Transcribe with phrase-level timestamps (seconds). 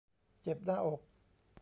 [0.41, 0.99] เจ็บหน้าอก